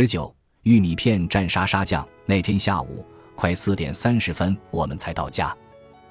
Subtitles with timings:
[0.00, 0.32] 十九，
[0.62, 2.06] 玉米片蘸沙沙酱。
[2.24, 3.04] 那天下午
[3.34, 5.52] 快四点三十分，我们才到家。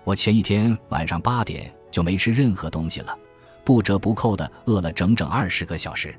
[0.04, 3.18] 我前一天晚上八点就没吃任何东西了，
[3.64, 6.14] 不折不扣的饿了整整二十个小时。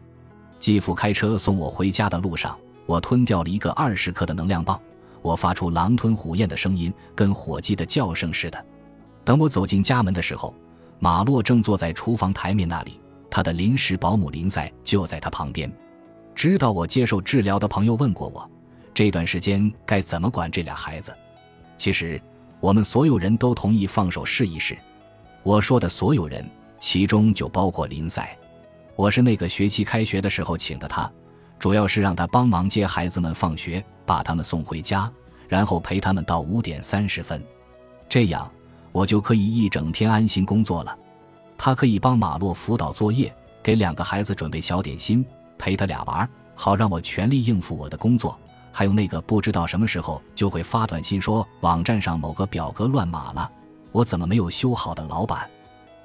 [0.59, 4.81] 继父开车送我回家的路上，我吞掉了一个二十克的能量棒，
[5.21, 8.65] 我发出狼吞虎咽的声音，跟火鸡的叫声似的。
[9.27, 10.55] 等我走进家门的时候，
[11.01, 12.99] 马洛正坐在厨房台面那里，
[13.31, 15.71] 他的临时保姆林赛就在他旁边。
[16.39, 18.49] 知道我接受治疗的朋友问过我，
[18.95, 21.13] 这段时间该怎么管这俩孩子。
[21.77, 22.23] 其实
[22.61, 24.79] 我们所有人都同意放手试一试。
[25.43, 26.49] 我说的所有人，
[26.79, 28.39] 其中就包括林赛。
[28.95, 31.11] 我是那个学期开学的时候请的他，
[31.59, 35.11] 主要是让他帮忙接孩子们放学，把他们送回家，
[35.49, 37.43] 然后陪他们到五点三十分，
[38.09, 38.49] 这样
[38.93, 40.97] 我就可以一整天安心工作了。
[41.57, 45.27] 他可以帮马洛辅导作业，给两个孩子准备小点心，
[45.59, 48.37] 陪他俩玩，好让我全力应付我的工作。
[48.73, 53.51] 还有那个不知道什么时候就会发短信说网站上某个表格乱码了，
[53.93, 55.49] 我怎么没有修好的老板。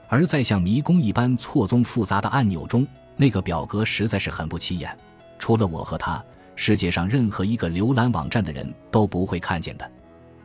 [0.07, 2.85] 而在像迷宫一般错综复杂的按钮中，
[3.17, 4.95] 那个表格实在是很不起眼。
[5.39, 6.23] 除了我和他，
[6.55, 9.91] 世界上任何一个浏览网站的人都不会看见的。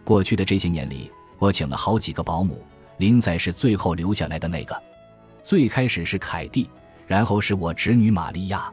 [0.05, 2.63] 过去的这些年里，我请了好几个保姆，
[2.97, 4.83] 林仔是最后留下来的那个。
[5.43, 6.69] 最开始是凯蒂，
[7.07, 8.73] 然后是我侄女玛利亚，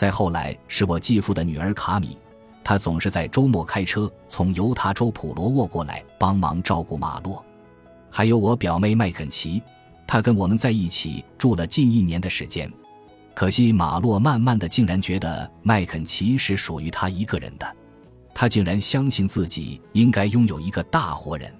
[0.00, 2.16] 再后来是我继父的女儿卡米。
[2.64, 7.44] 她总是在周末开车从犹他州普罗沃过来帮忙照顾马洛，
[8.08, 9.62] 还有我表妹麦肯齐。
[10.06, 12.72] 她跟我们在一起住了近一年的时间，
[13.34, 17.76] 可惜马洛慢慢的竟然觉得麦肯齐是属于他一个人的，
[18.32, 21.52] 他竟然相信自己应该拥有一个大活人。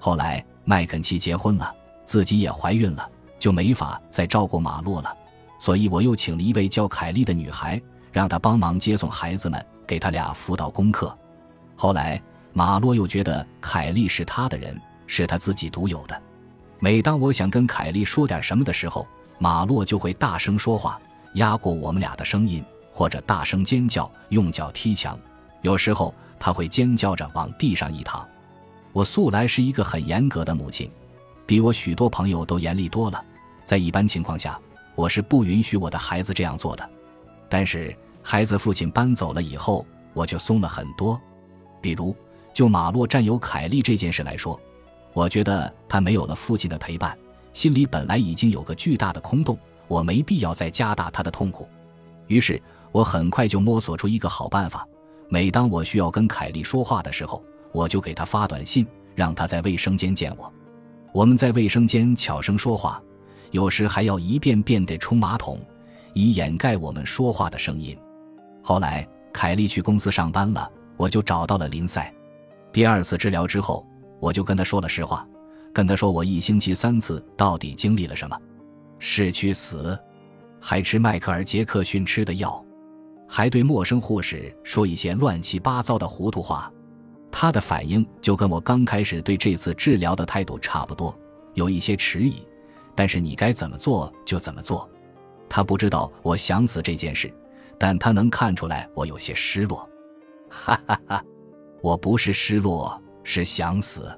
[0.00, 1.72] 后来麦肯齐结婚了，
[2.04, 5.16] 自己也怀孕了，就没法再照顾马洛了，
[5.58, 7.80] 所以我又请了一位叫凯莉的女孩，
[8.12, 11.16] 让她帮忙接送孩子们，给他俩辅导功课。
[11.76, 12.20] 后来
[12.52, 16.22] 马洛又觉得凯莉是他的人，是他自己独有的。
[16.80, 19.06] 每当我想跟凯莉说点什么的时候，
[19.38, 21.00] 马洛就会大声说话，
[21.34, 25.18] 压过我们俩的声音，或者大声尖叫，用脚踢墙。
[25.62, 28.26] 有时候他会尖叫着往地上一躺。
[28.92, 30.90] 我素来是一个很严格的母亲，
[31.46, 33.24] 比我许多朋友都严厉多了。
[33.64, 34.58] 在一般情况下，
[34.98, 36.90] 我是不允许我的孩子这样做的。
[37.48, 41.20] 但是孩子父亲搬走了以后，我就松了很多。
[41.80, 42.12] 比如
[42.52, 44.60] 就马洛占有凯莉这件事来说。
[45.12, 47.16] 我觉得他没有了父亲的陪伴，
[47.52, 51.68] 心里本来已经有个巨大的空洞，我没必要再加大他的痛苦。
[52.26, 52.60] 于是，
[52.90, 54.84] 我很快就摸索出一个好办法：
[55.28, 58.84] 每当我需要跟凯莉说话的时候，我就给他发短信，
[59.14, 60.52] 让他在卫生间见我。
[61.12, 63.00] 我们在卫生间悄声说话，
[63.50, 65.58] 有时还要一遍遍地冲马桶，
[66.14, 67.96] 以掩盖我们说话的声音。
[68.62, 72.12] 后来，凯莉去公司上班了，我就找到了林赛。
[72.72, 73.86] 第二次治疗之后。
[74.20, 75.24] 我就跟他说了实话，
[75.72, 78.36] 跟他说我一星期三次到底经历了什么，
[78.98, 79.96] 是去死，
[80.60, 82.60] 还吃迈克尔·杰克逊吃的药，
[83.28, 86.68] 还对陌生护士说一些乱七八糟的糊涂话。
[87.30, 91.16] 他的反应就跟我刚开始对这次治疗的态度差不多，
[91.54, 92.42] 有一些迟疑，
[92.98, 94.90] 但是你该怎么做就怎么做。
[95.48, 97.32] 他不知道我想死这件事，
[97.78, 99.88] 但他能看出来我有些失落。
[100.50, 101.24] 哈哈哈，
[101.80, 103.00] 我不是失落。
[103.22, 104.10] 是想死。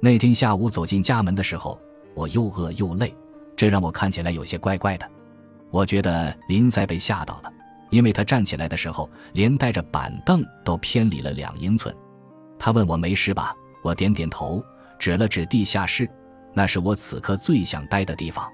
[0.00, 1.80] 那天下午走进家门的时候，
[2.14, 3.14] 我又饿又累，
[3.54, 5.08] 这让我看起来有些怪怪的。
[5.70, 7.52] 我觉得林赛被吓到了，
[7.90, 11.94] 因为他站起来的时候，连带着板凳都偏离了两英寸。
[12.58, 13.54] 他问我没事吧？
[13.84, 14.60] 我点点头，
[14.98, 16.10] 指了指地下室，
[16.52, 18.48] 那是我此刻最想待的地方。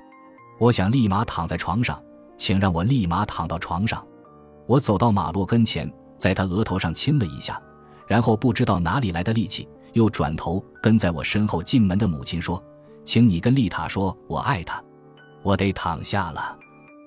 [0.58, 2.02] 我想立马躺在床上，
[2.36, 4.04] 请让我立马躺到床上。
[4.66, 7.60] 我走到马洛跟前，在他额头上亲了一下，
[8.06, 9.68] 然后不知道哪里来的力气。
[9.92, 12.62] 又转头跟在我身后进门的母亲说
[13.02, 14.82] ：“请你跟丽塔说，我爱她。”
[15.42, 16.58] 我得躺下了。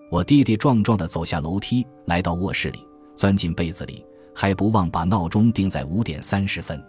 [0.10, 6.84] 我跌跌撞撞地走下楼梯，来到卧室里，钻进被子里，还不忘把闹钟定在五点三十分。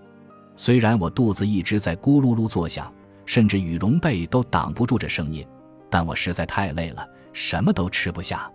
[0.56, 2.90] 虽然我肚子一直在咕噜噜作响，
[3.30, 5.46] 甚至羽绒被都挡不住这声音，
[5.88, 8.50] 但我实在太累了，什么都吃不下。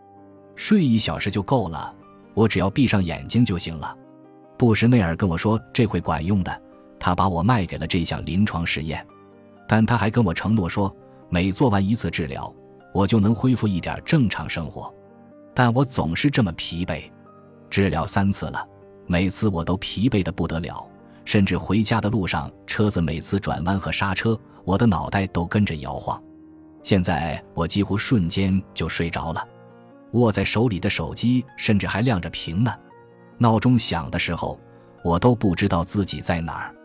[0.54, 1.96] 睡一小时就够了，
[2.34, 3.98] 我只要闭上眼睛就行了。
[4.58, 6.62] 布什内尔跟我说这会管用的。
[7.00, 9.06] 他把我卖给了这项临床实验，
[9.66, 10.94] 但他还跟我承诺说，
[11.30, 12.54] 每做完一次治疗，
[12.94, 14.94] 我就能恢复一点正常生活。
[15.54, 17.10] 但我总是这么疲惫，
[17.70, 18.68] 治疗三次了，
[19.08, 20.86] 每次我都疲惫的不得了，
[21.24, 26.22] 甚至回家的路上，车子每次转弯和刹车，我的脑袋都跟着摇晃。
[26.84, 29.48] 现在我几乎瞬间就睡着了，
[30.12, 32.74] 握在手里的手机甚至还亮着屏呢。
[33.38, 34.60] 闹钟响的时候，
[35.04, 36.76] 我都不知道自己在哪儿。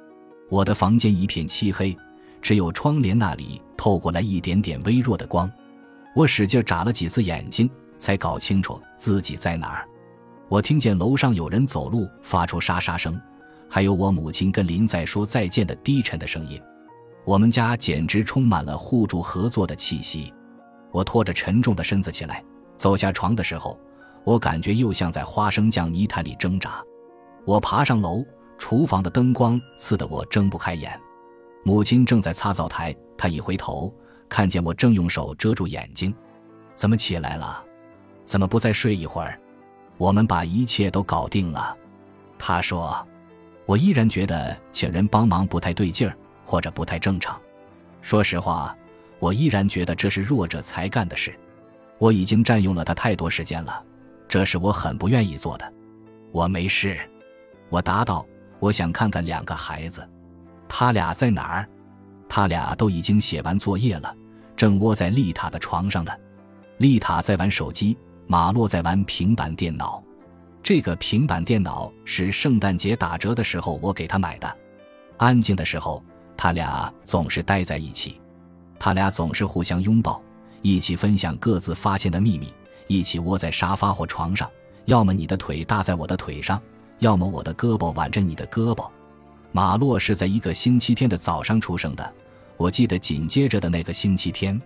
[0.49, 1.97] 我的房间一片漆黑，
[2.43, 5.51] 只有窗帘那里透过来一点点微弱的光。
[6.15, 9.87] 我使劲眨了几次眼睛，才搞清楚自己在哪儿。
[10.49, 13.21] 我听见楼上有人走路，发出沙沙声，
[13.69, 16.61] 还有我母亲跟林在说再见的低沉的声音。
[17.25, 20.33] 我们家简直充满了互助合作的气息。
[20.93, 22.43] 我拖着沉重的身子起来，
[22.77, 23.79] 走下床的时候，
[24.25, 26.83] 我感觉又像在花生酱泥潭里挣扎。
[27.45, 28.25] 我爬上楼，
[28.59, 30.99] 厨房的灯光刺得我睁不开眼。
[31.65, 33.95] 母亲正在擦灶台，她一回头，
[34.29, 36.13] 看见我正用手遮住眼睛，
[36.75, 37.65] 怎么起来了？
[38.25, 39.39] 怎么不再睡一会儿？
[39.99, 41.77] 我们把一切都搞定了，
[42.39, 43.07] 她说
[43.67, 46.17] ：“我依然觉得请人帮忙不太对劲儿，
[46.51, 47.41] 或者不太正常。
[48.03, 48.77] 说实话，
[49.21, 51.33] 我依然觉得这是弱者才干的事。
[51.99, 53.85] 我已经占用了他太多时间了，
[54.27, 55.73] 这是我很不愿意做的。
[56.33, 56.99] 我没事。”
[57.71, 58.27] 我答道
[58.59, 60.05] ：“我想看看两个孩子，
[60.69, 61.69] 他俩在哪儿？
[62.29, 64.13] 他俩都已经写完作业了，
[64.57, 66.11] 正窝在丽塔的床上呢。
[66.79, 67.97] 丽塔在玩手机。”
[68.27, 70.01] 马洛在玩平板电脑，
[70.63, 74.57] 这个平板电脑是圣诞节打折的时候我给他买的。
[75.17, 76.01] 安静的时候，
[76.43, 78.19] 他俩总是待在一起，
[78.79, 80.23] 他俩总是互相拥抱，
[80.63, 82.51] 一起分享各自发现的秘密，
[82.87, 84.51] 一起窝在沙发或床上，
[84.87, 86.59] 要么你的腿搭在我的腿上，
[87.01, 88.89] 要么我的胳膊挽着你的胳膊。
[89.53, 92.11] 马洛是在一个星期天的早上出生的，
[92.57, 94.59] 我记得紧接着的那个星期天。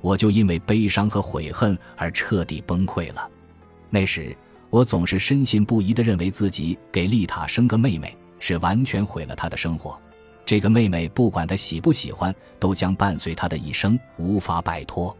[0.00, 3.30] 我就因为悲伤和悔恨而彻底崩溃了。
[3.88, 4.36] 那时，
[4.68, 9.96] 我总是深信不疑地认为自己给丽塔生个妹妹是完全毁了她的生活。
[10.46, 15.16] 这个妹妹不管她喜不喜欢，都将伴随她的一生，无法摆脱。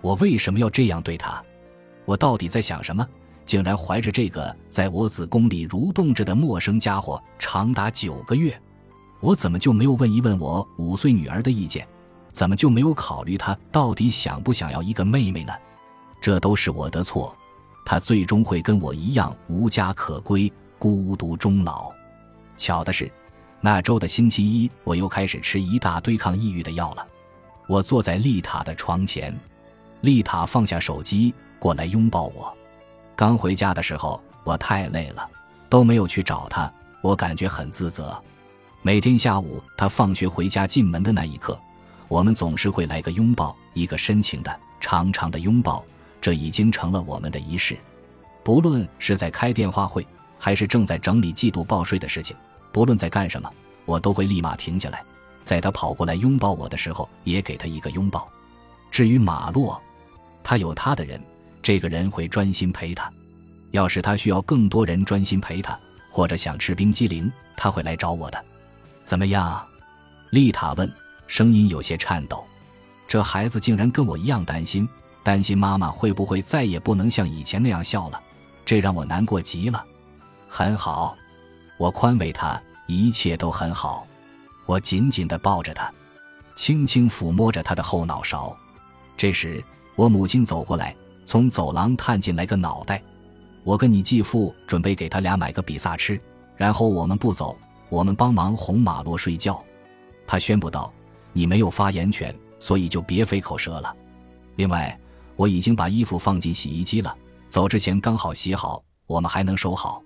[0.00, 1.42] 我为什么要这样对她？
[2.04, 3.06] 我到底在想什么？
[3.46, 8.58] 竟然怀着这个在我子宫里蠕动着的陌生家伙长达九个月？
[9.20, 11.88] 我怎么就没有问一问我五岁女儿的意见？
[12.30, 15.52] 怎么就没有考虑她到底想不想要一个妹妹呢？
[16.20, 17.34] 这都是我的错，
[17.86, 21.90] 她最终会跟我一样无家可归、孤独终老。
[22.56, 23.10] 巧的是，
[23.60, 27.06] 那周的星期一，我又开始吃一大堆抗抑郁的药了。
[27.66, 29.36] 我坐在丽塔的床前，
[30.02, 32.56] 丽塔放下手机过来拥抱我。
[33.16, 35.28] 刚回家的时候，我太累了，
[35.68, 36.72] 都没有去找她，
[37.02, 38.16] 我感觉很自责。
[38.80, 41.58] 每天下午，她放学回家进门的那一刻。
[42.06, 45.84] 我们总是会来个拥抱，一个深情的、长长的拥抱，
[46.20, 47.76] 这已经成了我们的仪式。
[48.44, 50.06] 不论是在开电话会，
[50.38, 52.34] 还是正在整理季度报税的事情，
[52.72, 53.50] 不论在干什么，
[53.84, 55.04] 我都会立马停下来，
[55.44, 58.28] 在他跑过来拥抱我的时候，也给他一个拥抱。
[58.90, 59.80] 至于马洛，
[60.42, 61.20] 他有他的人，
[61.62, 63.10] 这个人会专心陪他。
[63.70, 65.78] 要是他需要更多人专心陪他，
[66.10, 68.44] 或者想吃冰激凌，他会来找我的。
[69.04, 69.66] 怎么样？
[70.30, 70.90] 丽塔问。
[71.26, 72.42] 声音有些颤抖，
[73.06, 74.88] 这孩子竟然跟我一样担心，
[75.22, 78.18] 担心妈妈会不会再也不能像以前那样笑了，
[78.64, 79.84] 这让我难过极了。
[80.48, 81.14] 很好，
[81.78, 84.06] 我宽慰他，一切都很好。
[84.66, 85.90] 我紧紧地抱着他，
[86.54, 88.54] 轻轻抚摸着他的后脑勺。
[89.16, 89.64] 这时，
[89.96, 90.94] 我母亲走过来，
[91.24, 93.02] 从走廊探进来个脑袋。
[93.64, 96.20] 我跟你继父准备给他俩买个比萨吃，
[96.56, 97.56] 然后我们不走，
[97.88, 99.62] 我们帮忙哄马洛睡觉。
[100.26, 100.92] 他宣布道。
[101.34, 103.94] 你没有发言权，所以就别费口舌了。
[104.56, 104.98] 另外，
[105.36, 107.14] 我已经把衣服放进洗衣机了，
[107.48, 110.02] 走之前刚好洗好，我们还能收好。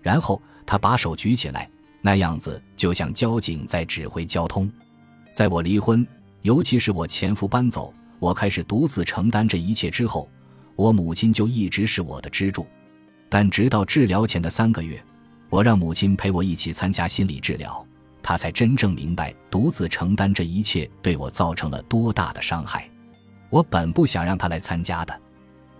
[0.00, 1.68] 然后他把手举起来，
[2.00, 4.70] 那样子就像交警在指挥交通。
[5.32, 6.06] 在我离婚，
[6.42, 10.28] 尤其是我前夫搬走，我开始独自承担这一切之后，
[10.76, 12.66] 我母亲就一直是我的支柱。
[13.28, 15.02] 但直到治疗前的三个月，
[15.50, 17.84] 我让母亲陪我一起参加心理治疗。
[18.22, 22.88] 她才真正明白，独自承担这一切对我造成了多大的伤害。
[23.50, 25.20] 我本不想让他来参加的，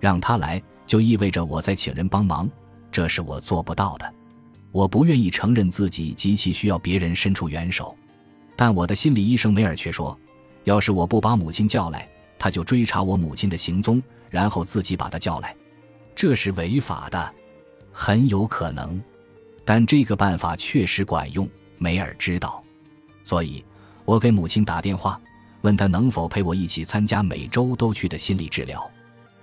[0.01, 2.49] 让他来就意味着我在请人帮忙，
[2.91, 4.15] 这是我做不到的。
[4.71, 7.97] 我不愿意承认自己极其需要别人伸出援手。
[8.55, 10.19] 但我的心理医生梅尔却说，
[10.65, 15.55] 要是我不把母亲叫来，他就追查我母亲的行踪，然后自己把她叫来，
[16.15, 17.35] 这是违法的，
[17.93, 19.01] 很有可能。
[19.65, 21.49] 但这个办法确实管用。
[21.81, 22.61] 梅尔知道，
[23.23, 23.65] 所以
[24.05, 25.21] 我给母亲打电话，
[25.61, 28.91] 问她能否陪我一起参加每周都去的心理治疗。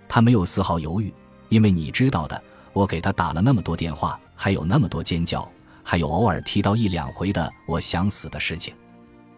[0.09, 1.13] 她没有丝毫犹豫，
[1.47, 2.43] 因为你知道的，
[2.75, 5.49] 我给他打了那么多电话，还有那么多尖叫，
[5.81, 8.73] 还有偶尔提到一两回的我想死的事情。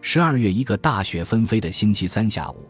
[0.00, 2.68] 十二月一个大雪纷飞的星期三下午，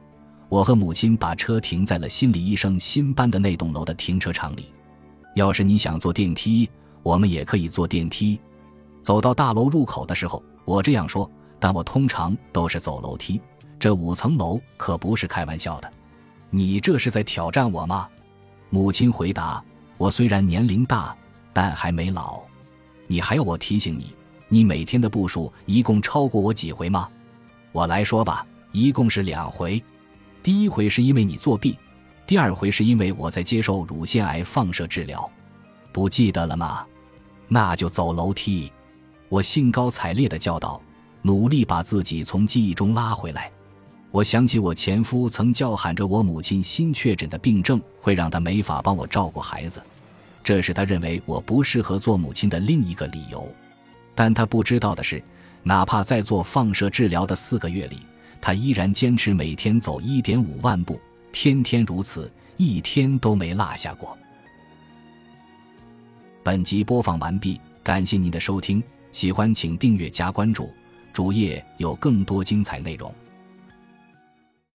[0.50, 4.66] 我和母亲把车停在了心理医生新搬的那栋楼的停车场里。
[5.34, 6.68] 要是你想坐电梯，
[7.02, 8.38] 我们也可以坐电梯。
[9.00, 13.40] 走到大楼入口的时候，我这样说，但我通常都是走楼梯。
[13.78, 15.90] 这五层楼可不是开玩笑的。
[16.50, 18.06] 你这是在挑战我吗？
[18.68, 19.64] 母亲回答
[19.98, 21.14] ：“我虽然年龄大，
[21.52, 22.40] 但还没老。
[23.06, 24.14] 你还要我提醒你，
[24.48, 27.08] 你每天的步数一共超过我几回吗？
[27.72, 29.82] 我来说吧，一共是两回。
[30.42, 31.76] 第一回是因为你作弊，
[32.26, 35.28] 第二回是因为我在接受乳腺癌放射治疗。
[35.92, 36.86] 不记得了吗？
[37.48, 38.72] 那就走楼梯。”
[39.30, 40.80] 我兴高采烈地叫道，
[41.20, 43.50] 努力把自己从记忆中拉回来。
[44.10, 49.82] 我想起我前夫曾叫喊着我母亲新确诊的病症会让他没法帮我照顾孩子，
[50.48, 53.46] 这是他认为我不适合做母亲的另一个理由。
[54.14, 55.22] 但他不知道的是，
[55.62, 57.98] 哪怕在做放射治疗的四个月里，
[58.40, 60.98] 他依然坚持每天走一点五万步，
[61.32, 64.16] 天天如此，一天都没落下过。
[66.42, 68.82] 本集播放完毕，感谢您的收听。
[69.12, 70.72] 喜欢请订阅加关注，
[71.12, 73.14] 主页有更多精彩内容。